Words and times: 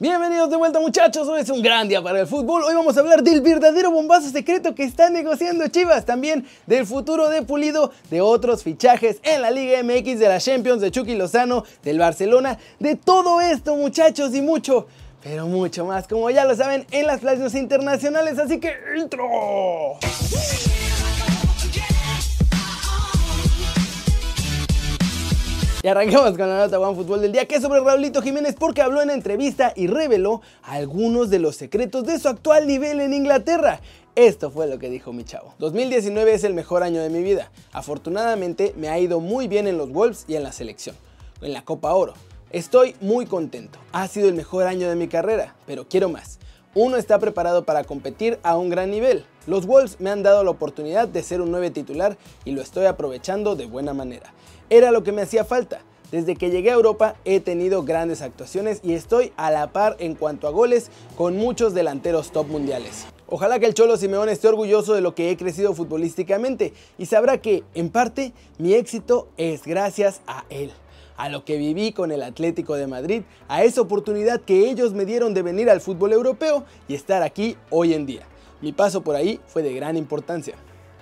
Bienvenidos 0.00 0.48
de 0.48 0.56
vuelta 0.56 0.78
muchachos, 0.78 1.26
hoy 1.26 1.40
es 1.40 1.50
un 1.50 1.60
gran 1.60 1.88
día 1.88 2.00
para 2.00 2.20
el 2.20 2.28
fútbol, 2.28 2.62
hoy 2.62 2.72
vamos 2.72 2.96
a 2.96 3.00
hablar 3.00 3.20
del 3.24 3.40
verdadero 3.40 3.90
bombazo 3.90 4.30
secreto 4.30 4.72
que 4.72 4.84
está 4.84 5.10
negociando 5.10 5.66
Chivas, 5.66 6.04
también 6.04 6.46
del 6.68 6.86
futuro 6.86 7.28
de 7.28 7.42
Pulido, 7.42 7.90
de 8.08 8.20
otros 8.20 8.62
fichajes 8.62 9.18
en 9.24 9.42
la 9.42 9.50
Liga 9.50 9.82
MX, 9.82 10.20
de 10.20 10.28
la 10.28 10.38
Champions, 10.38 10.80
de 10.80 10.92
Chucky 10.92 11.16
Lozano, 11.16 11.64
del 11.82 11.98
Barcelona, 11.98 12.60
de 12.78 12.94
todo 12.94 13.40
esto 13.40 13.74
muchachos 13.74 14.36
y 14.36 14.40
mucho, 14.40 14.86
pero 15.20 15.48
mucho 15.48 15.84
más, 15.84 16.06
como 16.06 16.30
ya 16.30 16.44
lo 16.44 16.54
saben, 16.54 16.86
en 16.92 17.04
las 17.08 17.18
playas 17.18 17.56
internacionales, 17.56 18.38
así 18.38 18.60
que 18.60 18.72
intro. 18.96 19.26
Y 25.88 26.36
con 26.36 26.50
la 26.50 26.58
nota 26.58 26.78
One 26.78 26.94
Fútbol 26.94 27.22
del 27.22 27.32
día, 27.32 27.46
que 27.46 27.54
es 27.54 27.62
sobre 27.62 27.80
Raulito 27.80 28.20
Jiménez 28.20 28.54
porque 28.58 28.82
habló 28.82 29.00
en 29.00 29.08
entrevista 29.08 29.72
y 29.74 29.86
reveló 29.86 30.42
algunos 30.62 31.30
de 31.30 31.38
los 31.38 31.56
secretos 31.56 32.04
de 32.04 32.18
su 32.18 32.28
actual 32.28 32.66
nivel 32.66 33.00
en 33.00 33.14
Inglaterra. 33.14 33.80
Esto 34.14 34.50
fue 34.50 34.66
lo 34.66 34.78
que 34.78 34.90
dijo 34.90 35.14
mi 35.14 35.24
chavo. 35.24 35.54
2019 35.58 36.34
es 36.34 36.44
el 36.44 36.52
mejor 36.52 36.82
año 36.82 37.00
de 37.00 37.08
mi 37.08 37.22
vida. 37.22 37.50
Afortunadamente 37.72 38.74
me 38.76 38.90
ha 38.90 38.98
ido 38.98 39.20
muy 39.20 39.48
bien 39.48 39.66
en 39.66 39.78
los 39.78 39.90
Wolves 39.90 40.26
y 40.28 40.34
en 40.34 40.42
la 40.42 40.52
selección, 40.52 40.94
en 41.40 41.54
la 41.54 41.64
Copa 41.64 41.94
Oro. 41.94 42.12
Estoy 42.50 42.94
muy 43.00 43.24
contento. 43.24 43.78
Ha 43.92 44.08
sido 44.08 44.28
el 44.28 44.34
mejor 44.34 44.66
año 44.66 44.90
de 44.90 44.94
mi 44.94 45.08
carrera, 45.08 45.54
pero 45.66 45.88
quiero 45.88 46.10
más. 46.10 46.38
Uno 46.74 46.98
está 46.98 47.18
preparado 47.18 47.64
para 47.64 47.84
competir 47.84 48.38
a 48.42 48.58
un 48.58 48.68
gran 48.68 48.90
nivel. 48.90 49.24
Los 49.46 49.64
Wolves 49.64 50.00
me 50.00 50.10
han 50.10 50.22
dado 50.22 50.44
la 50.44 50.50
oportunidad 50.50 51.08
de 51.08 51.22
ser 51.22 51.40
un 51.40 51.50
9 51.50 51.70
titular 51.70 52.18
y 52.44 52.52
lo 52.52 52.60
estoy 52.60 52.84
aprovechando 52.84 53.56
de 53.56 53.64
buena 53.64 53.94
manera. 53.94 54.34
Era 54.68 54.90
lo 54.90 55.02
que 55.02 55.12
me 55.12 55.22
hacía 55.22 55.46
falta. 55.46 55.80
Desde 56.12 56.36
que 56.36 56.50
llegué 56.50 56.70
a 56.70 56.74
Europa 56.74 57.16
he 57.24 57.40
tenido 57.40 57.84
grandes 57.84 58.20
actuaciones 58.20 58.80
y 58.82 58.92
estoy 58.92 59.32
a 59.38 59.50
la 59.50 59.72
par 59.72 59.96
en 59.98 60.14
cuanto 60.14 60.46
a 60.46 60.50
goles 60.50 60.90
con 61.16 61.38
muchos 61.38 61.72
delanteros 61.72 62.32
top 62.32 62.48
mundiales. 62.48 63.06
Ojalá 63.26 63.58
que 63.58 63.66
el 63.66 63.74
Cholo 63.74 63.96
Simeone 63.96 64.32
esté 64.32 64.48
orgulloso 64.48 64.94
de 64.94 65.00
lo 65.00 65.14
que 65.14 65.30
he 65.30 65.36
crecido 65.38 65.72
futbolísticamente 65.74 66.74
y 66.98 67.06
sabrá 67.06 67.38
que, 67.38 67.64
en 67.74 67.88
parte, 67.88 68.34
mi 68.58 68.74
éxito 68.74 69.28
es 69.38 69.64
gracias 69.64 70.20
a 70.26 70.44
él 70.50 70.70
a 71.18 71.28
lo 71.28 71.44
que 71.44 71.58
viví 71.58 71.92
con 71.92 72.10
el 72.12 72.22
Atlético 72.22 72.76
de 72.76 72.86
Madrid, 72.86 73.24
a 73.48 73.64
esa 73.64 73.82
oportunidad 73.82 74.40
que 74.40 74.70
ellos 74.70 74.94
me 74.94 75.04
dieron 75.04 75.34
de 75.34 75.42
venir 75.42 75.68
al 75.68 75.82
fútbol 75.82 76.12
europeo 76.12 76.64
y 76.86 76.94
estar 76.94 77.22
aquí 77.22 77.56
hoy 77.68 77.92
en 77.92 78.06
día. 78.06 78.22
Mi 78.62 78.72
paso 78.72 79.02
por 79.02 79.16
ahí 79.16 79.40
fue 79.46 79.62
de 79.62 79.74
gran 79.74 79.96
importancia. 79.96 80.54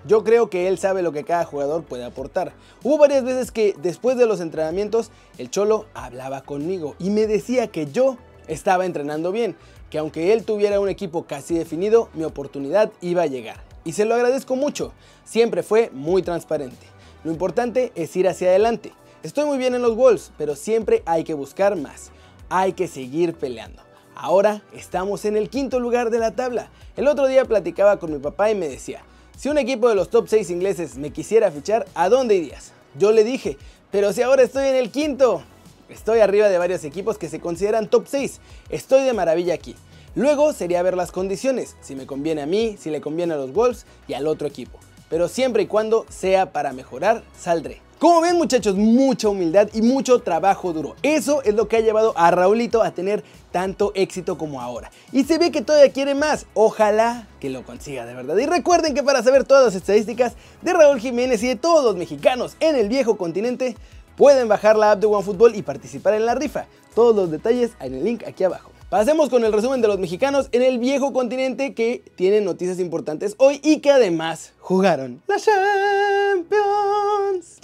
Yo 0.06 0.24
creo 0.24 0.48
que 0.48 0.68
él 0.68 0.78
sabe 0.78 1.02
lo 1.02 1.12
que 1.12 1.24
cada 1.24 1.44
jugador 1.44 1.84
puede 1.84 2.04
aportar. 2.04 2.52
Hubo 2.82 2.96
varias 2.96 3.24
veces 3.24 3.52
que 3.52 3.74
después 3.82 4.16
de 4.16 4.26
los 4.26 4.40
entrenamientos 4.40 5.10
el 5.36 5.50
Cholo 5.50 5.86
hablaba 5.94 6.42
conmigo 6.42 6.94
y 6.98 7.10
me 7.10 7.26
decía 7.26 7.68
que 7.68 7.86
yo 7.86 8.16
estaba 8.46 8.86
entrenando 8.86 9.32
bien, 9.32 9.56
que 9.90 9.98
aunque 9.98 10.32
él 10.32 10.44
tuviera 10.44 10.80
un 10.80 10.88
equipo 10.88 11.24
casi 11.26 11.58
definido, 11.58 12.08
mi 12.14 12.24
oportunidad 12.24 12.90
iba 13.00 13.22
a 13.22 13.26
llegar. 13.26 13.62
Y 13.84 13.92
se 13.92 14.04
lo 14.04 14.14
agradezco 14.14 14.56
mucho, 14.56 14.92
siempre 15.24 15.62
fue 15.62 15.90
muy 15.92 16.22
transparente. 16.22 16.86
Lo 17.22 17.32
importante 17.32 17.92
es 17.94 18.14
ir 18.16 18.28
hacia 18.28 18.48
adelante. 18.48 18.92
Estoy 19.26 19.44
muy 19.44 19.58
bien 19.58 19.74
en 19.74 19.82
los 19.82 19.96
Wolves, 19.96 20.30
pero 20.38 20.54
siempre 20.54 21.02
hay 21.04 21.24
que 21.24 21.34
buscar 21.34 21.74
más. 21.74 22.12
Hay 22.48 22.74
que 22.74 22.86
seguir 22.86 23.34
peleando. 23.34 23.82
Ahora 24.14 24.62
estamos 24.72 25.24
en 25.24 25.36
el 25.36 25.50
quinto 25.50 25.80
lugar 25.80 26.10
de 26.10 26.20
la 26.20 26.36
tabla. 26.36 26.70
El 26.96 27.08
otro 27.08 27.26
día 27.26 27.44
platicaba 27.44 27.98
con 27.98 28.12
mi 28.12 28.20
papá 28.20 28.52
y 28.52 28.54
me 28.54 28.68
decía, 28.68 29.02
si 29.36 29.48
un 29.48 29.58
equipo 29.58 29.88
de 29.88 29.96
los 29.96 30.10
top 30.10 30.28
6 30.28 30.48
ingleses 30.50 30.96
me 30.96 31.10
quisiera 31.10 31.50
fichar, 31.50 31.88
¿a 31.96 32.08
dónde 32.08 32.36
irías? 32.36 32.70
Yo 32.96 33.10
le 33.10 33.24
dije, 33.24 33.58
pero 33.90 34.12
si 34.12 34.22
ahora 34.22 34.44
estoy 34.44 34.68
en 34.68 34.76
el 34.76 34.92
quinto. 34.92 35.42
Estoy 35.88 36.20
arriba 36.20 36.48
de 36.48 36.58
varios 36.58 36.84
equipos 36.84 37.18
que 37.18 37.28
se 37.28 37.40
consideran 37.40 37.90
top 37.90 38.06
6. 38.06 38.40
Estoy 38.68 39.02
de 39.02 39.12
maravilla 39.12 39.54
aquí. 39.54 39.74
Luego 40.14 40.52
sería 40.52 40.84
ver 40.84 40.96
las 40.96 41.10
condiciones, 41.10 41.76
si 41.80 41.96
me 41.96 42.06
conviene 42.06 42.42
a 42.42 42.46
mí, 42.46 42.76
si 42.78 42.90
le 42.90 43.00
conviene 43.00 43.34
a 43.34 43.38
los 43.38 43.52
Wolves 43.52 43.86
y 44.06 44.14
al 44.14 44.28
otro 44.28 44.46
equipo. 44.46 44.78
Pero 45.10 45.26
siempre 45.26 45.64
y 45.64 45.66
cuando 45.66 46.06
sea 46.10 46.52
para 46.52 46.72
mejorar, 46.72 47.24
saldré. 47.36 47.85
Como 47.98 48.20
ven 48.20 48.36
muchachos, 48.36 48.76
mucha 48.76 49.30
humildad 49.30 49.70
y 49.72 49.80
mucho 49.80 50.18
trabajo 50.18 50.74
duro. 50.74 50.96
Eso 51.02 51.42
es 51.44 51.54
lo 51.54 51.66
que 51.66 51.78
ha 51.78 51.80
llevado 51.80 52.12
a 52.14 52.30
Raulito 52.30 52.82
a 52.82 52.90
tener 52.90 53.24
tanto 53.52 53.92
éxito 53.94 54.36
como 54.36 54.60
ahora. 54.60 54.90
Y 55.12 55.24
se 55.24 55.38
ve 55.38 55.50
que 55.50 55.62
todavía 55.62 55.90
quiere 55.90 56.14
más. 56.14 56.44
Ojalá 56.52 57.26
que 57.40 57.48
lo 57.48 57.64
consiga 57.64 58.04
de 58.04 58.12
verdad. 58.12 58.36
Y 58.36 58.44
recuerden 58.44 58.92
que 58.92 59.02
para 59.02 59.22
saber 59.22 59.44
todas 59.44 59.64
las 59.64 59.74
estadísticas 59.74 60.34
de 60.60 60.74
Raúl 60.74 61.00
Jiménez 61.00 61.42
y 61.42 61.48
de 61.48 61.56
todos 61.56 61.82
los 61.82 61.96
mexicanos 61.96 62.58
en 62.60 62.76
el 62.76 62.90
viejo 62.90 63.16
continente, 63.16 63.78
pueden 64.14 64.46
bajar 64.46 64.76
la 64.76 64.92
app 64.92 65.00
de 65.00 65.06
OneFootball 65.06 65.54
y 65.54 65.62
participar 65.62 66.12
en 66.12 66.26
la 66.26 66.34
rifa. 66.34 66.66
Todos 66.94 67.16
los 67.16 67.30
detalles 67.30 67.70
en 67.80 67.94
el 67.94 68.04
link 68.04 68.24
aquí 68.26 68.44
abajo. 68.44 68.72
Pasemos 68.90 69.30
con 69.30 69.42
el 69.42 69.54
resumen 69.54 69.80
de 69.80 69.88
los 69.88 69.98
mexicanos 69.98 70.50
en 70.52 70.60
el 70.60 70.78
viejo 70.78 71.14
continente 71.14 71.72
que 71.72 72.04
tienen 72.14 72.44
noticias 72.44 72.78
importantes 72.78 73.36
hoy 73.38 73.58
y 73.64 73.78
que 73.78 73.90
además 73.90 74.52
jugaron 74.58 75.22
la 75.26 75.38
Champions. 75.38 75.85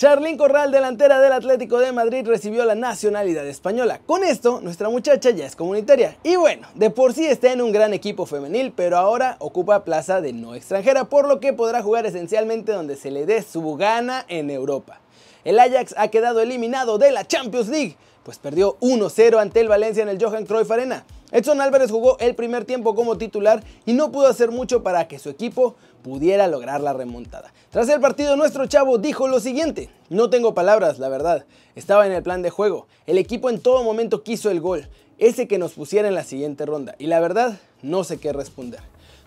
Charlín 0.02 0.36
Corral, 0.36 0.72
delantera 0.72 1.20
del 1.20 1.30
Atlético 1.30 1.78
de 1.78 1.92
Madrid, 1.92 2.26
recibió 2.26 2.64
la 2.64 2.74
nacionalidad 2.74 3.46
española. 3.46 4.00
Con 4.04 4.24
esto, 4.24 4.60
nuestra 4.60 4.88
muchacha 4.88 5.30
ya 5.30 5.46
es 5.46 5.54
comunitaria. 5.54 6.16
Y 6.24 6.34
bueno, 6.34 6.66
de 6.74 6.90
por 6.90 7.14
sí 7.14 7.24
está 7.24 7.52
en 7.52 7.62
un 7.62 7.70
gran 7.70 7.94
equipo 7.94 8.26
femenil, 8.26 8.72
pero 8.74 8.96
ahora 8.96 9.36
ocupa 9.38 9.84
plaza 9.84 10.20
de 10.20 10.32
no 10.32 10.56
extranjera, 10.56 11.04
por 11.04 11.28
lo 11.28 11.38
que 11.38 11.52
podrá 11.52 11.84
jugar 11.84 12.04
esencialmente 12.04 12.72
donde 12.72 12.96
se 12.96 13.12
le 13.12 13.26
dé 13.26 13.42
su 13.42 13.76
gana 13.76 14.24
en 14.26 14.50
Europa. 14.50 14.98
El 15.44 15.60
Ajax 15.60 15.94
ha 15.96 16.08
quedado 16.08 16.40
eliminado 16.40 16.98
de 16.98 17.12
la 17.12 17.24
Champions 17.24 17.68
League 17.68 17.96
pues 18.22 18.38
perdió 18.38 18.76
1-0 18.80 19.40
ante 19.40 19.60
el 19.60 19.68
Valencia 19.68 20.02
en 20.02 20.08
el 20.08 20.22
Johan 20.22 20.46
Cruyff 20.46 20.70
Arena. 20.70 21.04
Edson 21.32 21.62
Álvarez 21.62 21.90
jugó 21.90 22.18
el 22.20 22.34
primer 22.34 22.66
tiempo 22.66 22.94
como 22.94 23.16
titular 23.16 23.64
y 23.86 23.94
no 23.94 24.12
pudo 24.12 24.26
hacer 24.26 24.50
mucho 24.50 24.82
para 24.82 25.08
que 25.08 25.18
su 25.18 25.30
equipo 25.30 25.76
pudiera 26.02 26.46
lograr 26.46 26.82
la 26.82 26.92
remontada. 26.92 27.54
Tras 27.70 27.88
el 27.88 28.00
partido, 28.00 28.36
nuestro 28.36 28.66
chavo 28.66 28.98
dijo 28.98 29.28
lo 29.28 29.40
siguiente: 29.40 29.88
No 30.10 30.28
tengo 30.28 30.54
palabras, 30.54 30.98
la 30.98 31.08
verdad. 31.08 31.46
Estaba 31.74 32.06
en 32.06 32.12
el 32.12 32.22
plan 32.22 32.42
de 32.42 32.50
juego. 32.50 32.86
El 33.06 33.16
equipo 33.16 33.48
en 33.48 33.60
todo 33.60 33.82
momento 33.82 34.22
quiso 34.22 34.50
el 34.50 34.60
gol, 34.60 34.90
ese 35.16 35.48
que 35.48 35.56
nos 35.56 35.72
pusiera 35.72 36.06
en 36.06 36.14
la 36.14 36.24
siguiente 36.24 36.66
ronda. 36.66 36.94
Y 36.98 37.06
la 37.06 37.18
verdad, 37.18 37.58
no 37.80 38.04
sé 38.04 38.18
qué 38.18 38.34
responder. 38.34 38.80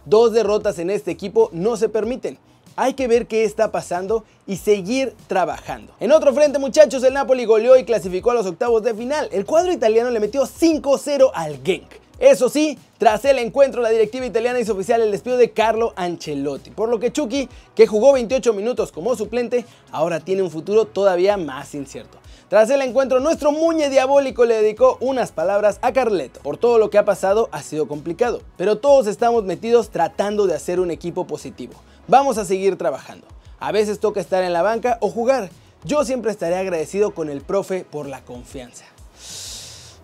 Dos 0.05 0.31
derrotas 0.31 0.77
en 0.77 0.91
este 0.91 1.09
equipo 1.09 1.49
no 1.53 1.75
se 1.75 1.89
permiten. 1.89 2.37
Hay 2.77 2.93
que 2.93 3.07
ver 3.07 3.27
qué 3.27 3.45
está 3.45 3.71
pasando 3.71 4.25
y 4.45 4.57
seguir 4.57 5.13
trabajando. 5.27 5.93
En 5.99 6.11
otro 6.11 6.33
frente, 6.33 6.59
muchachos, 6.59 7.03
el 7.03 7.13
Napoli 7.13 7.45
goleó 7.45 7.77
y 7.77 7.85
clasificó 7.85 8.31
a 8.31 8.33
los 8.33 8.45
octavos 8.45 8.83
de 8.83 8.93
final. 8.93 9.29
El 9.31 9.45
cuadro 9.45 9.71
italiano 9.71 10.09
le 10.09 10.19
metió 10.19 10.43
5-0 10.43 11.31
al 11.33 11.63
Genk. 11.63 11.87
Eso 12.19 12.47
sí, 12.47 12.77
tras 12.97 13.25
el 13.25 13.39
encuentro, 13.39 13.81
la 13.81 13.89
directiva 13.89 14.25
italiana 14.25 14.59
hizo 14.59 14.73
oficial 14.73 15.01
el 15.01 15.11
despido 15.11 15.37
de 15.37 15.51
Carlo 15.51 15.93
Ancelotti, 15.97 16.71
por 16.71 16.87
lo 16.87 16.97
que 16.97 17.11
Chucky, 17.11 17.49
que 17.75 17.87
jugó 17.87 18.13
28 18.13 18.53
minutos 18.53 18.93
como 18.93 19.15
suplente, 19.17 19.65
ahora 19.91 20.21
tiene 20.21 20.41
un 20.41 20.49
futuro 20.49 20.85
todavía 20.85 21.35
más 21.35 21.75
incierto. 21.75 22.17
Tras 22.47 22.69
el 22.69 22.81
encuentro, 22.81 23.19
nuestro 23.19 23.51
Muñe 23.51 23.89
Diabólico 23.89 24.45
le 24.45 24.61
dedicó 24.61 24.97
unas 25.01 25.31
palabras 25.33 25.79
a 25.81 25.91
Carleto. 25.91 26.39
Por 26.41 26.57
todo 26.57 26.77
lo 26.77 26.89
que 26.89 26.97
ha 26.97 27.03
pasado, 27.03 27.49
ha 27.51 27.61
sido 27.63 27.87
complicado, 27.87 28.41
pero 28.55 28.77
todos 28.77 29.07
estamos 29.07 29.43
metidos 29.43 29.89
tratando 29.89 30.47
de 30.47 30.55
hacer 30.55 30.79
un 30.79 30.91
equipo 30.91 31.27
positivo. 31.27 31.73
Vamos 32.07 32.37
a 32.37 32.45
seguir 32.45 32.77
trabajando. 32.77 33.25
A 33.59 33.71
veces 33.71 33.99
toca 33.99 34.19
estar 34.19 34.43
en 34.43 34.53
la 34.53 34.61
banca 34.61 34.99
o 35.01 35.09
jugar. 35.09 35.49
Yo 35.83 36.05
siempre 36.05 36.31
estaré 36.31 36.55
agradecido 36.55 37.15
con 37.15 37.29
el 37.29 37.41
profe 37.41 37.83
por 37.83 38.07
la 38.07 38.23
confianza. 38.23 38.85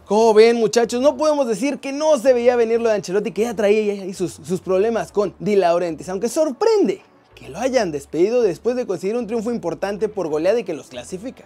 Como 0.05 0.33
ven 0.33 0.57
muchachos, 0.57 0.99
no 0.99 1.15
podemos 1.15 1.47
decir 1.47 1.79
que 1.79 1.91
no 1.91 2.17
se 2.17 2.33
veía 2.33 2.55
venir 2.55 2.81
lo 2.81 2.89
de 2.89 2.95
Ancelotti 2.95 3.31
que 3.31 3.43
ya 3.43 3.55
traía 3.55 4.11
sus, 4.13 4.61
problemas 4.61 5.11
con 5.11 5.35
Di 5.39 5.55
Laurentiis, 5.55 6.09
aunque 6.09 6.27
sorprende 6.27 7.01
que 7.35 7.49
lo 7.49 7.59
hayan 7.59 7.91
despedido 7.91 8.41
después 8.41 8.75
de 8.75 8.87
conseguir 8.87 9.15
un 9.15 9.27
triunfo 9.27 9.51
importante 9.51 10.09
por 10.09 10.27
goleada 10.27 10.59
y 10.59 10.63
que 10.63 10.73
los 10.73 10.87
clasifica. 10.87 11.45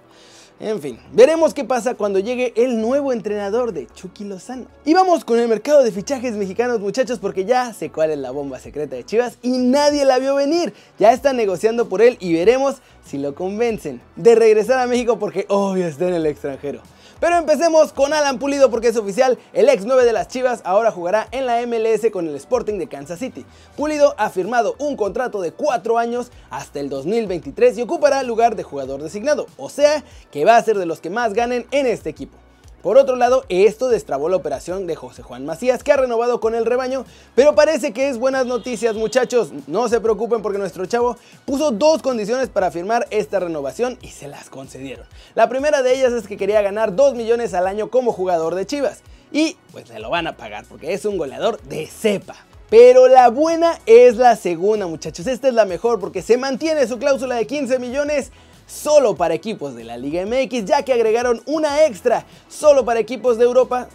En 0.58 0.82
fin, 0.82 0.98
veremos 1.12 1.54
qué 1.54 1.66
pasa 1.66 1.96
cuando 1.96 2.20
llegue 2.20 2.54
el 2.56 2.80
nuevo 2.80 3.12
entrenador 3.12 3.74
de 3.74 3.88
Chucky 3.88 4.24
Lozano. 4.24 4.68
Y 4.86 4.94
vamos 4.94 5.26
con 5.26 5.38
el 5.38 5.50
mercado 5.50 5.84
de 5.84 5.92
fichajes 5.92 6.34
mexicanos 6.36 6.80
muchachos 6.80 7.20
porque 7.20 7.44
ya 7.44 7.74
sé 7.74 7.92
cuál 7.92 8.12
es 8.12 8.20
la 8.20 8.32
bomba 8.32 8.58
secreta 8.60 8.96
de 8.96 9.04
Chivas 9.04 9.38
y 9.42 9.58
nadie 9.58 10.06
la 10.06 10.18
vio 10.18 10.34
venir. 10.36 10.74
Ya 10.98 11.12
están 11.12 11.36
negociando 11.36 11.90
por 11.90 12.02
él 12.02 12.16
y 12.22 12.34
veremos 12.34 12.78
si 13.06 13.18
lo 13.18 13.36
convencen 13.36 14.00
de 14.16 14.36
regresar 14.36 14.80
a 14.80 14.88
México 14.88 15.20
porque 15.20 15.46
obvio 15.50 15.88
está 15.88 16.08
en 16.08 16.14
el 16.14 16.26
extranjero. 16.26 16.80
Pero 17.26 17.40
empecemos 17.40 17.92
con 17.92 18.14
Alan 18.14 18.38
Pulido 18.38 18.70
porque 18.70 18.90
es 18.90 18.98
oficial, 18.98 19.40
el 19.52 19.68
ex 19.68 19.84
9 19.84 20.06
de 20.06 20.14
las 20.14 20.28
Chivas 20.28 20.62
ahora 20.64 20.92
jugará 20.92 21.28
en 21.32 21.48
la 21.48 21.66
MLS 21.66 22.12
con 22.12 22.28
el 22.28 22.36
Sporting 22.36 22.78
de 22.78 22.86
Kansas 22.86 23.18
City. 23.18 23.44
Pulido 23.76 24.14
ha 24.20 24.30
firmado 24.30 24.76
un 24.78 24.96
contrato 24.96 25.42
de 25.42 25.52
4 25.52 25.98
años 25.98 26.32
hasta 26.52 26.80
el 26.80 26.88
2023 26.88 27.80
y 27.80 27.82
ocupará 27.82 28.22
el 28.22 28.28
lugar 28.28 28.56
de 28.56 28.62
jugador 28.62 29.02
designado, 29.02 29.48
o 29.58 29.70
sea 29.70 30.04
que 30.30 30.46
va 30.46 30.56
a 30.58 30.64
ser 30.64 30.78
de 30.78 30.86
los 30.86 31.00
que 31.00 31.10
más 31.10 31.34
ganen 31.34 31.66
en 31.72 31.88
este 31.88 32.12
equipo. 32.12 32.38
Por 32.86 33.00
otro 33.00 33.16
lado, 33.16 33.46
esto 33.50 33.90
destrabó 33.90 34.30
la 34.30 34.36
operación 34.36 34.86
de 34.86 34.96
José 34.96 35.24
Juan 35.24 35.44
Macías, 35.44 35.82
que 35.82 35.92
ha 35.92 35.98
renovado 35.98 36.40
con 36.40 36.54
el 36.54 36.68
rebaño, 36.68 37.04
pero 37.34 37.56
parece 37.56 37.94
que 37.94 38.10
es 38.10 38.20
buenas 38.20 38.46
noticias 38.46 38.94
muchachos. 38.94 39.50
No 39.66 39.90
se 39.90 40.00
preocupen 40.00 40.44
porque 40.44 40.60
nuestro 40.60 40.86
chavo 40.86 41.18
puso 41.46 41.72
dos 41.72 42.04
condiciones 42.04 42.48
para 42.50 42.70
firmar 42.70 43.08
esta 43.10 43.40
renovación 43.40 43.98
y 44.04 44.10
se 44.10 44.28
las 44.28 44.52
concedieron. 44.52 45.08
La 45.34 45.50
primera 45.50 45.82
de 45.82 45.96
ellas 45.96 46.14
es 46.14 46.28
que 46.28 46.38
quería 46.38 46.62
ganar 46.62 46.96
2 46.96 47.16
millones 47.16 47.56
al 47.56 47.66
año 47.66 47.90
como 47.90 48.12
jugador 48.12 48.54
de 48.54 48.68
Chivas. 48.68 49.02
y 49.32 49.58
pues 49.72 49.88
se 49.88 49.98
lo 49.98 50.12
van 50.12 50.28
a 50.28 50.38
pagar 50.38 50.66
porque 50.70 50.94
es 50.94 51.06
un 51.06 51.18
goleador 51.18 51.60
de 51.64 51.88
cepa. 51.88 52.36
Pero 52.70 53.08
la 53.08 53.30
buena 53.30 53.80
es 53.88 54.18
la 54.18 54.36
segunda, 54.36 54.86
muchachos. 54.86 55.26
Esta 55.26 55.48
es 55.48 55.56
la 55.56 55.66
mejor 55.66 56.00
porque 56.00 56.22
se 56.22 56.38
mantiene 56.38 56.86
su 56.86 57.00
cláusula 57.00 57.34
de 57.34 57.48
15 57.48 57.80
millones 57.80 58.32
solo 58.68 59.16
para 59.16 59.34
equipos 59.34 59.76
de 59.76 59.84
la 59.84 59.98
Liga 59.98 60.26
MX, 60.26 60.66
ya 60.66 60.84
que 60.84 60.94
agregaron 60.94 61.42
una 61.46 61.86
extra 61.86 62.26
solo 62.50 62.86
para 62.86 63.00
equipos 63.00 63.38
de 63.38 63.46
Europa 63.46 63.88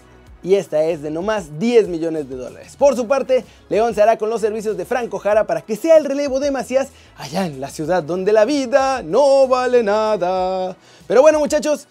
y 0.42 0.54
esta 0.54 0.82
es 0.84 1.02
de 1.02 1.10
no 1.10 1.22
más 1.22 1.58
10 1.58 1.88
millones 1.88 2.28
de 2.28 2.36
dólares. 2.36 2.76
Por 2.76 2.96
su 2.96 3.06
parte, 3.06 3.44
León 3.68 3.94
se 3.94 4.02
hará 4.02 4.16
con 4.16 4.30
los 4.30 4.40
servicios 4.40 4.76
de 4.76 4.86
Franco 4.86 5.18
Jara 5.18 5.46
para 5.46 5.62
que 5.62 5.76
sea 5.76 5.96
el 5.96 6.04
relevo 6.04 6.40
de 6.40 6.50
Macías 6.50 6.88
allá 7.16 7.46
en 7.46 7.60
la 7.60 7.68
ciudad 7.68 8.02
donde 8.02 8.32
la 8.32 8.44
vida 8.44 9.02
no 9.02 9.48
vale 9.48 9.82
nada. 9.82 10.76
Pero 11.06 11.22
bueno 11.22 11.38
muchachos, 11.38 11.86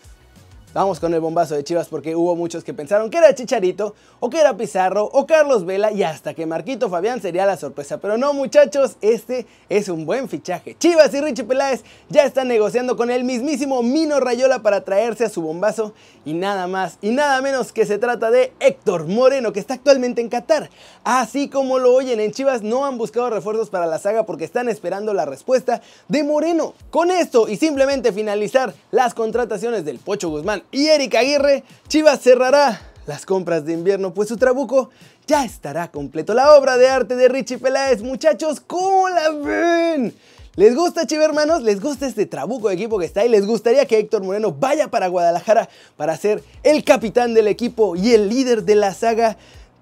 Vamos 0.72 1.00
con 1.00 1.12
el 1.16 1.20
bombazo 1.20 1.56
de 1.56 1.64
Chivas 1.64 1.88
porque 1.88 2.16
hubo 2.16 2.36
muchos 2.36 2.64
que 2.64 2.76
pensaron 2.76 3.10
que 3.10 3.18
era 3.18 3.34
Chicharito, 3.34 3.96
o 4.20 4.30
que 4.30 4.40
era 4.40 4.56
Pizarro, 4.56 5.06
o 5.06 5.26
Carlos 5.26 5.66
Vela, 5.66 5.92
y 5.92 6.04
hasta 6.04 6.36
que 6.36 6.46
Marquito 6.46 6.92
Fabián 6.92 7.24
sería 7.24 7.48
la 7.48 7.58
sorpresa. 7.58 7.98
Pero 7.98 8.20
no 8.20 8.34
muchachos, 8.34 8.96
este 9.02 9.48
es 9.68 9.90
un 9.90 10.06
buen 10.06 10.30
fichaje. 10.30 10.76
Chivas 10.78 11.12
y 11.16 11.22
Richie 11.22 11.44
Peláez 11.44 11.84
ya 12.10 12.24
están 12.24 12.50
negociando 12.50 12.96
con 12.96 13.10
el 13.10 13.24
mismísimo 13.24 13.82
Mino 13.82 14.20
Rayola 14.20 14.62
para 14.62 14.86
traerse 14.86 15.26
a 15.26 15.30
su 15.30 15.42
bombazo, 15.42 15.94
y 16.24 16.34
nada 16.34 16.68
más 16.68 17.00
y 17.02 17.10
nada 17.10 17.42
menos 17.42 17.74
que 17.74 17.88
se 17.88 17.98
trata 17.98 18.30
de 18.30 18.54
Héctor 18.60 19.08
Moreno, 19.08 19.52
que 19.52 19.60
está 19.60 19.74
actualmente 19.74 20.22
en 20.22 20.30
Qatar. 20.30 20.70
Así 21.04 21.50
como 21.50 21.80
lo 21.80 21.96
oyen, 21.96 22.20
en 22.20 22.32
Chivas 22.32 22.62
no 22.62 22.86
han 22.86 23.00
buscado 23.00 23.32
refuerzos 23.32 23.72
para 23.72 23.88
la 23.88 23.98
saga 23.98 24.28
porque 24.28 24.46
están 24.46 24.70
esperando 24.70 25.16
la 25.16 25.26
respuesta 25.26 25.82
de 26.10 26.24
Moreno. 26.24 26.76
Con 26.92 27.10
esto 27.10 27.50
y 27.50 27.56
simplemente 27.58 28.14
finalizar 28.14 28.76
las 28.92 29.16
contrataciones 29.16 29.84
del 29.84 29.98
Pocho 29.98 30.30
Guzmán, 30.30 30.59
y 30.72 30.88
Eric 30.88 31.16
Aguirre, 31.16 31.64
Chivas 31.88 32.22
cerrará 32.22 32.82
las 33.06 33.26
compras 33.26 33.66
de 33.66 33.74
invierno, 33.74 34.14
pues 34.14 34.30
su 34.30 34.38
trabuco 34.38 34.90
ya 35.28 35.44
estará 35.46 35.92
completo. 35.92 36.34
La 36.34 36.56
obra 36.56 36.78
de 36.78 36.90
arte 36.90 37.16
de 37.16 37.28
Richie 37.28 37.58
Peláez, 37.58 38.02
muchachos, 38.02 38.60
¿cómo 38.60 39.10
la 39.10 39.30
ven? 39.30 40.16
¿Les 40.56 40.76
gusta 40.76 41.08
Chiva 41.08 41.24
hermanos? 41.24 41.62
¿Les 41.62 41.80
gusta 41.80 42.08
este 42.08 42.26
trabuco 42.26 42.68
de 42.68 42.76
equipo 42.76 43.00
que 43.00 43.06
está 43.06 43.22
ahí? 43.22 43.30
¿Les 43.30 43.46
gustaría 43.46 43.86
que 43.86 43.98
Héctor 43.98 44.24
Moreno 44.24 44.52
vaya 44.52 44.90
para 44.90 45.08
Guadalajara 45.08 45.70
para 45.96 46.18
ser 46.18 46.44
el 46.64 46.84
capitán 46.84 47.34
del 47.34 47.48
equipo 47.48 47.96
y 47.96 48.14
el 48.14 48.28
líder 48.28 48.64
de 48.64 48.76
la 48.76 48.94
saga 48.94 49.38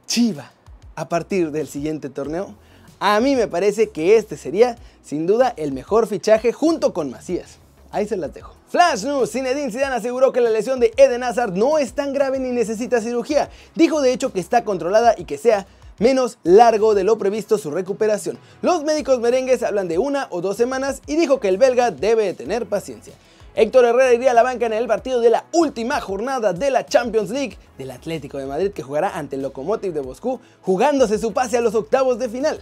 Chiva 0.06 0.52
a 0.96 1.10
partir 1.10 1.52
del 1.52 1.68
siguiente 1.68 2.10
torneo? 2.10 2.54
A 3.00 3.20
mí 3.20 3.36
me 3.36 3.48
parece 3.48 3.90
que 3.90 4.18
este 4.18 4.38
sería 4.38 4.78
sin 5.04 5.28
duda 5.28 5.54
el 5.56 5.72
mejor 5.72 6.08
fichaje 6.08 6.52
junto 6.52 6.94
con 6.94 7.10
Macías. 7.10 7.58
Ahí 7.92 8.08
se 8.08 8.18
las 8.18 8.34
dejo. 8.34 8.57
Flash 8.70 9.06
News, 9.06 9.32
Zinedine 9.32 9.72
Zidane 9.72 9.96
aseguró 9.96 10.34
que 10.34 10.42
la 10.42 10.50
lesión 10.50 10.82
de 10.82 10.92
Eden 10.98 11.24
Hazard 11.24 11.54
no 11.54 11.78
es 11.78 11.94
tan 11.94 12.12
grave 12.12 12.38
ni 12.38 12.50
necesita 12.50 13.00
cirugía. 13.00 13.50
Dijo 13.76 14.02
de 14.02 14.12
hecho 14.12 14.34
que 14.34 14.42
está 14.42 14.66
controlada 14.66 15.16
y 15.18 15.24
que 15.24 15.38
sea 15.38 15.66
menos 16.00 16.38
largo 16.44 16.94
de 16.94 17.06
lo 17.06 17.18
previsto 17.18 17.58
su 17.58 17.72
recuperación. 17.72 18.38
Los 18.62 18.84
médicos 18.84 19.22
merengues 19.22 19.64
hablan 19.64 19.88
de 19.88 20.00
una 20.00 20.28
o 20.32 20.42
dos 20.42 20.58
semanas 20.58 21.02
y 21.08 21.16
dijo 21.16 21.40
que 21.40 21.48
el 21.48 21.58
belga 21.58 21.92
debe 21.92 22.34
tener 22.34 22.66
paciencia. 22.66 23.14
Héctor 23.56 23.86
Herrera 23.86 24.14
iría 24.14 24.32
a 24.32 24.34
la 24.34 24.44
banca 24.44 24.66
en 24.66 24.74
el 24.74 24.86
partido 24.86 25.22
de 25.22 25.30
la 25.30 25.46
última 25.54 26.02
jornada 26.02 26.52
de 26.52 26.70
la 26.70 26.86
Champions 26.86 27.30
League 27.30 27.58
del 27.78 27.92
Atlético 27.92 28.38
de 28.38 28.48
Madrid 28.48 28.72
que 28.72 28.84
jugará 28.84 29.18
ante 29.18 29.38
el 29.38 29.44
Lokomotiv 29.44 29.94
de 29.94 30.02
Moscú, 30.02 30.42
jugándose 30.62 31.18
su 31.18 31.32
pase 31.32 31.58
a 31.58 31.62
los 31.62 31.74
octavos 31.74 32.20
de 32.20 32.28
final. 32.28 32.60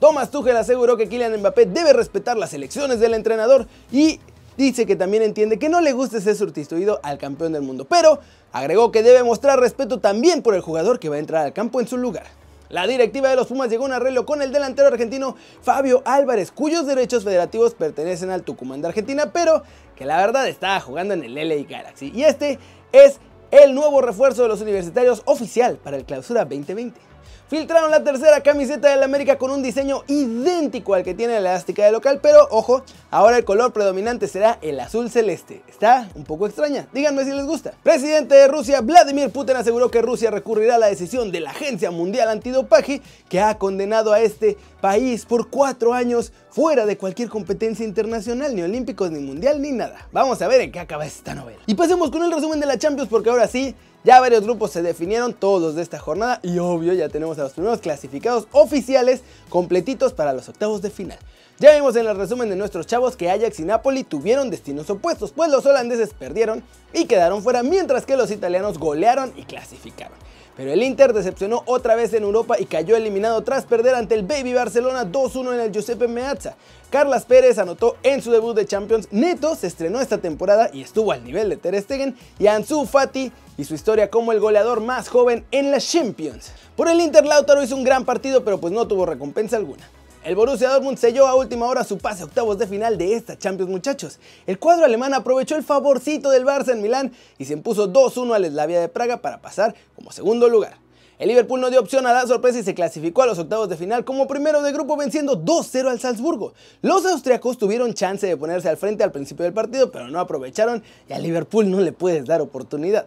Thomas 0.00 0.30
Tuchel 0.30 0.56
aseguró 0.56 0.96
que 0.96 1.08
Kylian 1.08 1.36
Mbappé 1.38 1.66
debe 1.66 1.92
respetar 1.92 2.36
las 2.36 2.54
elecciones 2.54 3.00
del 3.00 3.14
entrenador 3.14 3.66
y 3.90 4.20
dice 4.58 4.86
que 4.86 4.96
también 4.96 5.22
entiende 5.22 5.58
que 5.58 5.68
no 5.68 5.80
le 5.80 5.92
gusta 5.92 6.20
ser 6.20 6.34
sustituido 6.36 7.00
al 7.04 7.16
campeón 7.16 7.52
del 7.52 7.62
mundo, 7.62 7.86
pero 7.86 8.18
agregó 8.52 8.90
que 8.90 9.04
debe 9.04 9.22
mostrar 9.22 9.60
respeto 9.60 10.00
también 10.00 10.42
por 10.42 10.54
el 10.54 10.60
jugador 10.60 10.98
que 10.98 11.08
va 11.08 11.16
a 11.16 11.20
entrar 11.20 11.46
al 11.46 11.52
campo 11.52 11.80
en 11.80 11.86
su 11.86 11.96
lugar. 11.96 12.26
La 12.68 12.86
directiva 12.86 13.30
de 13.30 13.36
los 13.36 13.46
Pumas 13.46 13.70
llegó 13.70 13.84
a 13.84 13.86
un 13.86 13.92
arreglo 13.94 14.26
con 14.26 14.42
el 14.42 14.52
delantero 14.52 14.88
argentino 14.88 15.36
Fabio 15.62 16.02
Álvarez, 16.04 16.50
cuyos 16.50 16.86
derechos 16.86 17.24
federativos 17.24 17.74
pertenecen 17.74 18.30
al 18.30 18.42
Tucumán 18.42 18.82
de 18.82 18.88
Argentina, 18.88 19.32
pero 19.32 19.62
que 19.96 20.04
la 20.04 20.18
verdad 20.18 20.46
estaba 20.48 20.78
jugando 20.80 21.14
en 21.14 21.22
el 21.22 21.34
LA 21.34 21.66
Galaxy. 21.66 22.12
Y 22.14 22.24
este 22.24 22.58
es 22.92 23.20
el 23.52 23.74
nuevo 23.74 24.02
refuerzo 24.02 24.42
de 24.42 24.48
los 24.48 24.60
universitarios 24.60 25.22
oficial 25.24 25.78
para 25.78 25.96
el 25.96 26.04
Clausura 26.04 26.44
2020. 26.44 27.00
Filtraron 27.48 27.90
la 27.90 28.04
tercera 28.04 28.42
camiseta 28.42 28.90
del 28.90 29.02
América 29.02 29.38
con 29.38 29.50
un 29.50 29.62
diseño 29.62 30.02
idéntico 30.06 30.92
al 30.92 31.02
que 31.02 31.14
tiene 31.14 31.32
la 31.40 31.52
elástica 31.52 31.82
de 31.82 31.92
local, 31.92 32.20
pero 32.22 32.46
ojo, 32.50 32.82
ahora 33.10 33.38
el 33.38 33.46
color 33.46 33.72
predominante 33.72 34.28
será 34.28 34.58
el 34.60 34.78
azul 34.78 35.10
celeste. 35.10 35.62
Está 35.66 36.10
un 36.14 36.24
poco 36.24 36.46
extraña, 36.46 36.88
díganme 36.92 37.24
si 37.24 37.30
les 37.30 37.46
gusta. 37.46 37.72
Presidente 37.82 38.34
de 38.34 38.48
Rusia, 38.48 38.82
Vladimir 38.82 39.30
Putin 39.30 39.56
aseguró 39.56 39.90
que 39.90 40.02
Rusia 40.02 40.30
recurrirá 40.30 40.74
a 40.74 40.78
la 40.78 40.88
decisión 40.88 41.32
de 41.32 41.40
la 41.40 41.52
Agencia 41.52 41.90
Mundial 41.90 42.28
Antidopaje 42.28 43.00
que 43.30 43.40
ha 43.40 43.56
condenado 43.56 44.12
a 44.12 44.20
este 44.20 44.58
país 44.82 45.24
por 45.24 45.48
cuatro 45.48 45.94
años 45.94 46.34
fuera 46.50 46.84
de 46.84 46.98
cualquier 46.98 47.30
competencia 47.30 47.86
internacional, 47.86 48.54
ni 48.54 48.60
olímpicos, 48.60 49.10
ni 49.10 49.20
mundial, 49.20 49.62
ni 49.62 49.72
nada. 49.72 50.06
Vamos 50.12 50.42
a 50.42 50.48
ver 50.48 50.60
en 50.60 50.70
qué 50.70 50.80
acaba 50.80 51.06
esta 51.06 51.34
novela. 51.34 51.60
Y 51.66 51.74
pasemos 51.74 52.10
con 52.10 52.22
el 52.22 52.30
resumen 52.30 52.60
de 52.60 52.66
la 52.66 52.76
Champions 52.78 53.08
porque 53.08 53.30
ahora 53.30 53.48
sí, 53.48 53.74
ya 54.04 54.20
varios 54.20 54.44
grupos 54.44 54.70
se 54.70 54.82
definieron, 54.82 55.34
todos 55.34 55.74
de 55.74 55.82
esta 55.82 55.98
jornada, 55.98 56.40
y 56.42 56.58
obvio 56.58 56.92
ya 56.92 57.08
tenemos 57.08 57.38
a 57.38 57.42
los 57.42 57.52
primeros 57.52 57.80
clasificados 57.80 58.46
oficiales 58.52 59.22
completitos 59.48 60.12
para 60.12 60.32
los 60.32 60.48
octavos 60.48 60.82
de 60.82 60.90
final. 60.90 61.18
Ya 61.58 61.74
vimos 61.74 61.96
en 61.96 62.06
el 62.06 62.16
resumen 62.16 62.48
de 62.48 62.54
nuestros 62.56 62.86
chavos 62.86 63.16
que 63.16 63.30
Ajax 63.30 63.58
y 63.58 63.64
Napoli 63.64 64.04
tuvieron 64.04 64.48
destinos 64.48 64.88
opuestos, 64.90 65.32
pues 65.32 65.50
los 65.50 65.66
holandeses 65.66 66.14
perdieron 66.14 66.62
y 66.92 67.06
quedaron 67.06 67.42
fuera, 67.42 67.64
mientras 67.64 68.06
que 68.06 68.16
los 68.16 68.30
italianos 68.30 68.78
golearon 68.78 69.32
y 69.36 69.42
clasificaron. 69.42 70.16
Pero 70.58 70.72
el 70.72 70.82
Inter 70.82 71.12
decepcionó 71.12 71.62
otra 71.66 71.94
vez 71.94 72.12
en 72.14 72.24
Europa 72.24 72.56
y 72.58 72.64
cayó 72.64 72.96
eliminado 72.96 73.42
tras 73.42 73.64
perder 73.64 73.94
ante 73.94 74.16
el 74.16 74.24
Baby 74.24 74.54
Barcelona 74.54 75.04
2-1 75.04 75.54
en 75.54 75.60
el 75.60 75.70
Giuseppe 75.70 76.08
Meazza. 76.08 76.56
Carlas 76.90 77.26
Pérez 77.26 77.58
anotó 77.58 77.96
en 78.02 78.20
su 78.20 78.32
debut 78.32 78.56
de 78.56 78.66
Champions. 78.66 79.06
Neto 79.12 79.54
se 79.54 79.68
estrenó 79.68 80.00
esta 80.00 80.18
temporada 80.18 80.68
y 80.72 80.82
estuvo 80.82 81.12
al 81.12 81.22
nivel 81.22 81.48
de 81.48 81.58
Ter 81.58 81.80
Stegen 81.80 82.16
y 82.40 82.48
Ansu 82.48 82.86
Fati 82.86 83.30
y 83.56 83.62
su 83.62 83.74
historia 83.74 84.10
como 84.10 84.32
el 84.32 84.40
goleador 84.40 84.80
más 84.80 85.08
joven 85.08 85.46
en 85.52 85.70
la 85.70 85.78
Champions. 85.78 86.50
Por 86.74 86.88
el 86.88 87.00
Inter 87.00 87.24
Lautaro 87.24 87.62
hizo 87.62 87.76
un 87.76 87.84
gran 87.84 88.04
partido 88.04 88.42
pero 88.42 88.58
pues 88.58 88.72
no 88.72 88.88
tuvo 88.88 89.06
recompensa 89.06 89.56
alguna. 89.56 89.88
El 90.28 90.36
Borussia 90.36 90.68
Dortmund 90.68 90.98
selló 90.98 91.26
a 91.26 91.34
última 91.34 91.64
hora 91.64 91.84
su 91.84 91.96
pase 91.96 92.20
a 92.20 92.26
octavos 92.26 92.58
de 92.58 92.66
final 92.66 92.98
de 92.98 93.14
esta 93.14 93.38
Champions 93.38 93.70
muchachos. 93.70 94.18
El 94.46 94.58
cuadro 94.58 94.84
alemán 94.84 95.14
aprovechó 95.14 95.56
el 95.56 95.62
favorcito 95.62 96.28
del 96.28 96.44
Barça 96.44 96.72
en 96.72 96.82
Milán 96.82 97.12
y 97.38 97.46
se 97.46 97.54
impuso 97.54 97.90
2-1 97.90 98.34
al 98.34 98.44
Slavia 98.44 98.78
de 98.78 98.90
Praga 98.90 99.22
para 99.22 99.40
pasar 99.40 99.74
como 99.96 100.12
segundo 100.12 100.46
lugar. 100.50 100.76
El 101.18 101.28
Liverpool 101.28 101.62
no 101.62 101.70
dio 101.70 101.80
opción 101.80 102.06
a 102.06 102.12
la 102.12 102.26
sorpresa 102.26 102.58
y 102.58 102.62
se 102.62 102.74
clasificó 102.74 103.22
a 103.22 103.26
los 103.26 103.38
octavos 103.38 103.70
de 103.70 103.78
final 103.78 104.04
como 104.04 104.28
primero 104.28 104.60
de 104.60 104.70
grupo 104.70 104.98
venciendo 104.98 105.42
2-0 105.42 105.88
al 105.88 105.98
Salzburgo. 105.98 106.52
Los 106.82 107.06
austriacos 107.06 107.56
tuvieron 107.56 107.94
chance 107.94 108.26
de 108.26 108.36
ponerse 108.36 108.68
al 108.68 108.76
frente 108.76 109.04
al 109.04 109.12
principio 109.12 109.44
del 109.44 109.54
partido 109.54 109.90
pero 109.90 110.08
no 110.08 110.20
aprovecharon 110.20 110.82
y 111.08 111.14
al 111.14 111.22
Liverpool 111.22 111.70
no 111.70 111.80
le 111.80 111.92
puedes 111.92 112.26
dar 112.26 112.42
oportunidad. 112.42 113.06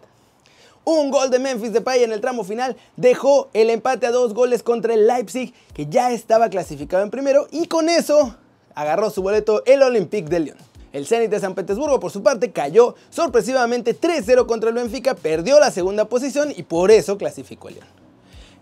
Un 0.84 1.12
gol 1.12 1.30
de 1.30 1.38
Memphis 1.38 1.72
Depay 1.72 2.02
en 2.02 2.12
el 2.12 2.20
tramo 2.20 2.42
final 2.42 2.76
dejó 2.96 3.50
el 3.54 3.70
empate 3.70 4.06
a 4.06 4.10
dos 4.10 4.34
goles 4.34 4.64
contra 4.64 4.94
el 4.94 5.06
Leipzig, 5.06 5.54
que 5.74 5.86
ya 5.86 6.10
estaba 6.10 6.50
clasificado 6.50 7.04
en 7.04 7.10
primero, 7.10 7.46
y 7.52 7.68
con 7.68 7.88
eso 7.88 8.36
agarró 8.74 9.10
su 9.10 9.22
boleto 9.22 9.62
el 9.64 9.82
Olympique 9.82 10.28
de 10.28 10.40
Lyon. 10.40 10.56
El 10.92 11.06
Zenit 11.06 11.30
de 11.30 11.38
San 11.38 11.54
Petersburgo, 11.54 12.00
por 12.00 12.10
su 12.10 12.24
parte, 12.24 12.50
cayó 12.50 12.96
sorpresivamente 13.10 13.98
3-0 13.98 14.44
contra 14.46 14.70
el 14.70 14.74
Benfica, 14.74 15.14
perdió 15.14 15.60
la 15.60 15.70
segunda 15.70 16.06
posición 16.06 16.52
y 16.54 16.64
por 16.64 16.90
eso 16.90 17.16
clasificó 17.16 17.68
el 17.68 17.76
Lyon. 17.76 18.01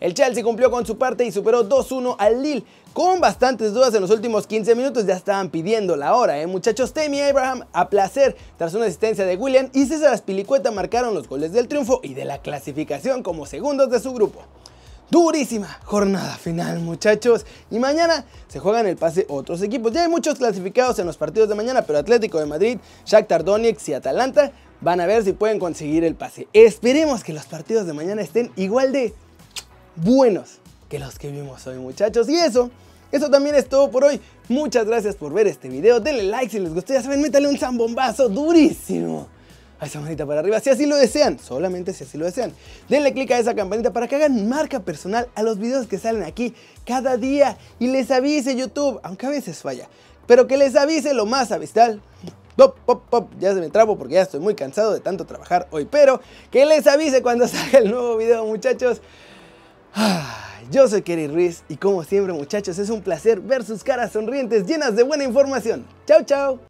El 0.01 0.15
Chelsea 0.15 0.43
cumplió 0.43 0.71
con 0.71 0.87
su 0.87 0.97
parte 0.97 1.25
y 1.25 1.31
superó 1.31 1.69
2-1 1.69 2.17
al 2.19 2.43
Lille. 2.43 2.65
Con 2.95 3.21
bastantes 3.21 3.73
dudas 3.73 3.95
en 3.95 4.01
los 4.01 4.11
últimos 4.11 4.47
15 4.47 4.75
minutos 4.75 5.07
ya 5.07 5.15
estaban 5.15 5.51
pidiendo 5.51 5.95
la 5.95 6.17
hora, 6.17 6.41
¿eh? 6.41 6.47
Muchachos, 6.47 6.93
Temi 6.93 7.21
Abraham 7.21 7.65
a 7.73 7.89
placer 7.89 8.35
tras 8.59 8.75
una 8.75 8.87
asistencia 8.87 9.25
de 9.27 9.37
William 9.37 9.69
y 9.75 9.85
César 9.85 10.13
Aspilicueta 10.13 10.71
marcaron 10.71 11.15
los 11.15 11.29
goles 11.29 11.53
del 11.53 11.69
triunfo 11.69 12.01
y 12.03 12.15
de 12.15 12.25
la 12.25 12.39
clasificación 12.39 13.23
como 13.23 13.47
segundos 13.47 13.91
de 13.91 14.01
su 14.01 14.13
grupo. 14.13 14.43
Durísima 15.11 15.81
jornada 15.85 16.37
final, 16.37 16.79
muchachos. 16.81 17.45
Y 17.71 17.79
mañana 17.81 18.25
se 18.49 18.61
juegan 18.61 18.87
el 18.87 18.97
pase 18.97 19.27
otros 19.29 19.61
equipos. 19.61 19.93
Ya 19.93 20.03
hay 20.03 20.09
muchos 20.09 20.39
clasificados 20.39 20.99
en 21.01 21.07
los 21.07 21.17
partidos 21.17 21.49
de 21.49 21.57
mañana, 21.57 21.83
pero 21.83 21.99
Atlético 21.99 22.39
de 22.39 22.47
Madrid, 22.47 22.79
Shakhtar 23.05 23.45
Donetsk 23.45 23.89
y 23.89 23.95
Atalanta 23.95 24.53
van 24.81 25.01
a 25.01 25.07
ver 25.07 25.25
si 25.25 25.33
pueden 25.33 25.59
conseguir 25.59 26.05
el 26.05 26.15
pase. 26.15 26.47
Esperemos 26.53 27.25
que 27.25 27.33
los 27.33 27.47
partidos 27.47 27.87
de 27.87 27.93
mañana 27.93 28.23
estén 28.23 28.53
igual 28.57 28.93
de 28.93 29.13
buenos 29.97 30.59
que 30.89 30.99
los 30.99 31.19
que 31.19 31.31
vimos 31.31 31.67
hoy 31.67 31.79
muchachos. 31.79 32.29
Y 32.29 32.37
eso, 32.37 32.71
eso 33.13 33.31
también 33.31 33.55
es 33.55 33.69
todo 33.69 33.91
por 33.91 34.05
hoy. 34.05 34.21
Muchas 34.49 34.87
gracias 34.87 35.17
por 35.17 35.33
ver 35.33 35.47
este 35.47 35.69
video. 35.69 36.01
Denle 36.01 36.25
like 36.25 36.51
si 36.51 36.59
les 36.59 36.75
gustó. 36.75 36.93
Ya 36.93 37.03
saben, 37.03 37.21
métale 37.21 37.49
un 37.49 37.59
zambombazo 37.59 38.29
durísimo 38.29 39.29
a 39.79 39.87
esa 39.87 40.01
manita 40.01 40.27
para 40.27 40.41
arriba 40.41 40.61
si 40.61 40.69
así 40.69 40.85
lo 40.85 40.95
desean, 40.97 41.39
solamente 41.39 41.93
si 41.95 42.05
así 42.05 42.19
lo 42.19 42.27
desean. 42.27 42.53
Denle 42.89 43.15
click 43.15 43.31
a 43.31 43.39
esa 43.39 43.55
campanita 43.55 43.93
para 43.93 44.07
que 44.09 44.17
hagan 44.17 44.49
marca 44.49 44.81
personal 44.81 45.29
a 45.35 45.43
los 45.43 45.59
videos 45.59 45.87
que 45.87 45.99
salen 45.99 46.23
aquí 46.23 46.55
cada 46.85 47.17
día 47.17 47.57
y 47.79 47.89
les 47.89 48.11
avise 48.11 48.55
YouTube, 48.57 49.01
aunque 49.03 49.27
a 49.27 49.31
veces 49.31 49.63
falla, 49.63 49.89
pero 50.27 50.47
que 50.47 50.59
les 50.59 50.77
avise 50.77 51.15
lo 51.15 51.25
más 51.25 51.51
avistal 51.51 52.03
pop, 52.57 52.77
pop, 52.85 53.03
pop, 53.09 53.31
ya 53.39 53.55
se 53.55 53.61
me 53.61 53.71
trabo 53.71 53.97
porque 53.97 54.15
ya 54.15 54.23
estoy 54.23 54.41
muy 54.41 54.55
cansado 54.55 54.93
de 54.93 55.01
tanto 55.01 55.25
trabajar 55.25 55.67
hoy, 55.71 55.87
pero 55.87 56.21
que 56.51 56.67
les 56.67 56.87
avise 56.87 57.23
cuando 57.23 57.49
salga 57.49 57.79
el 57.79 57.91
nuevo 57.91 58.17
video 58.17 58.45
muchachos. 58.45 59.01
Yo 60.71 60.87
soy 60.87 61.03
Kerry 61.03 61.27
Ruiz 61.27 61.65
y 61.69 61.77
como 61.77 62.05
siempre 62.05 62.33
muchachos 62.33 62.79
es 62.79 62.91
un 62.91 63.03
placer 63.03 63.41
ver 63.41 63.65
sus 63.65 63.83
caras 63.83 64.13
sonrientes 64.13 64.67
llenas 64.67 64.95
de 64.95 65.03
buena 65.03 65.25
información. 65.25 65.85
Chao, 66.07 66.23
chao. 66.25 66.70